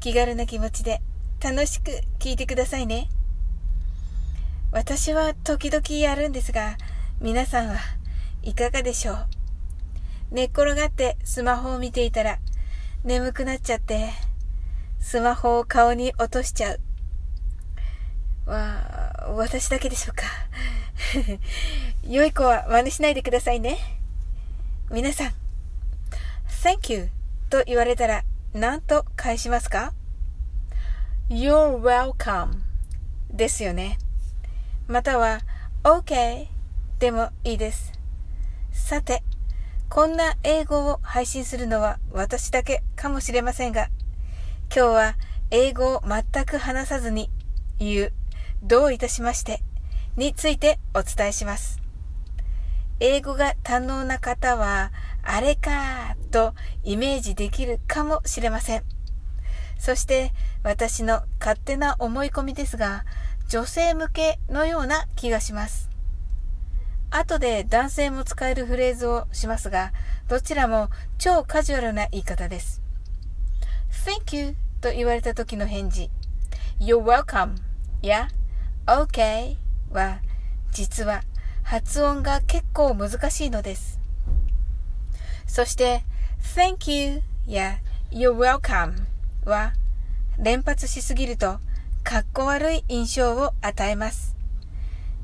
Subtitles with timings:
[0.00, 1.00] 気軽な気持ちで
[1.42, 3.08] 楽しく聞いてくださいね。
[4.72, 6.76] 私は時々やるんですが、
[7.20, 7.76] 皆さんは
[8.42, 9.26] いかがでしょう？
[10.30, 12.38] 寝っ転がってスマホを見ていたら
[13.04, 14.10] 眠くなっちゃって、
[15.00, 16.80] スマホを顔に落としちゃう。
[18.50, 20.24] わ、私だけでしょうか？
[22.08, 23.78] 良い子は真似しないでくださいね。
[24.90, 25.32] 皆さん、
[26.62, 27.10] Thank you
[27.50, 28.24] と言われたら
[28.56, 29.92] 何と返しますか
[31.28, 32.52] ?You're welcome
[33.30, 33.98] ですよね。
[34.88, 35.40] または
[35.84, 36.46] OK
[36.98, 37.92] でもいいです。
[38.72, 39.22] さて、
[39.90, 43.90] こんな英語を配信するのは私だけかもしれませんが、
[44.74, 45.16] 今日は
[45.50, 47.28] 英語を全く話さずに
[47.78, 48.12] 言う、
[48.62, 49.60] どういたしまして
[50.16, 51.82] についてお伝えします。
[53.00, 54.92] 英語が堪能な方は、
[55.28, 58.84] あれかとイメージできるかもしれません。
[59.78, 63.04] そして私の勝手な思い込みですが、
[63.48, 65.90] 女性向けのような気がします。
[67.10, 69.92] 後で男性も使えるフレーズをしますが、
[70.28, 72.80] どちらも超カジュアルな言い方です。
[74.06, 76.10] Thank you と言われた時の返事。
[76.78, 77.56] You're welcome
[78.02, 78.28] や
[78.86, 79.56] OK
[79.90, 80.20] は
[80.70, 81.22] 実は
[81.62, 84.05] 発音が結構難しいのです。
[85.46, 86.02] そして
[86.54, 87.78] Thank you や
[88.10, 88.94] You're welcome
[89.44, 89.72] は
[90.38, 91.58] 連発しすぎると
[92.04, 94.36] かっこ悪い印象を与えます。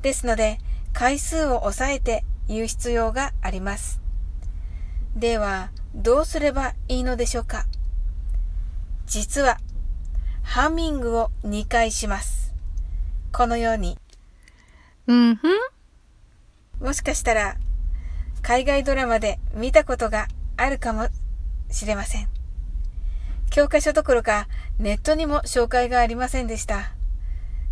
[0.01, 0.57] ですので
[0.91, 4.01] 回数を抑えて言う必要があります。
[5.15, 7.65] ではどうすればいいのでしょうか？
[9.05, 9.59] 実は
[10.41, 12.53] ハミングを2回します。
[13.31, 13.97] このように。
[15.07, 15.51] うんふん
[16.79, 17.55] もしかしたら、
[18.43, 20.27] 海外ドラマで見たことが
[20.57, 21.07] あるかも
[21.71, 22.27] しれません。
[23.49, 24.47] 教科書どころか
[24.79, 26.91] ネットにも紹介がありませんでした。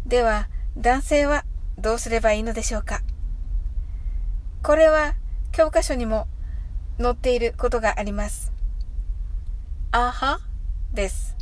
[0.06, 1.44] では、男性は
[1.78, 3.02] どうすればいいのでしょうか
[4.64, 5.16] これは
[5.52, 6.28] 教科書にも
[7.00, 8.54] 載っていることがあります。
[9.92, 10.40] あは
[10.94, 11.36] です。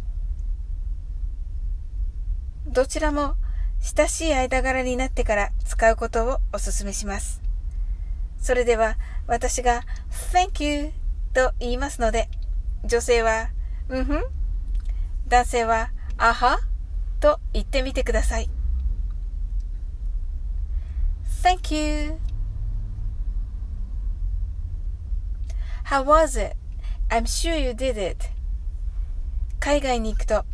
[2.66, 3.36] どちらも
[3.80, 7.49] 親しい間柄になってから使うことをお勧めします。
[8.40, 9.84] それでは私が
[10.34, 10.92] Thank you
[11.34, 12.30] と言いますので、
[12.84, 13.50] 女性は
[13.90, 14.24] うんふん、
[15.28, 16.60] 男性はあは
[17.20, 18.50] と言ってみてください。
[21.44, 22.20] Thank you.
[25.86, 26.56] How was it?
[27.10, 28.30] I'm sure you did it.
[29.60, 30.46] 海外に行くと、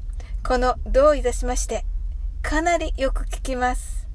[0.44, 1.84] このどういたしまして、
[2.42, 4.08] かなりよく聞きます。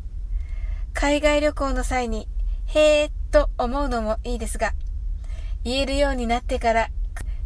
[0.94, 2.26] 海外旅行の際に、
[2.66, 4.72] へーと思うのもいいですが、
[5.64, 6.88] 言えるようになってから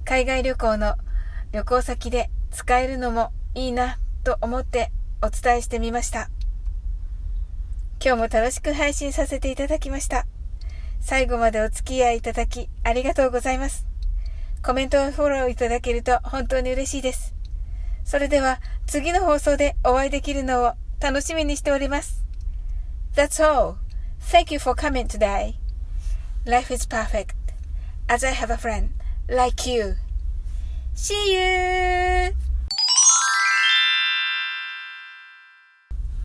[0.04, 0.96] 海外旅行の
[1.52, 4.90] 旅行先で使えるのもいいなと思って
[5.22, 6.28] お伝えしてみました。
[8.04, 10.26] 今日も楽しく配信させていただきました。
[11.00, 13.86] 最後までお付き合いいただきありがとうございます。
[14.62, 17.34] コメントをフォローいただけると本当に嬉しいです。
[18.04, 22.24] それでは次の放送でお会いできるのを楽しみにしております。
[23.14, 23.76] That's all.
[24.20, 25.63] Thank you for coming today.
[26.46, 27.34] Life is perfect
[28.06, 28.92] as I have a friend
[29.30, 29.96] like you.
[30.92, 32.34] See you!